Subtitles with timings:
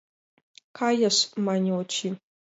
[0.77, 2.09] —Кайыш,— мане Очи.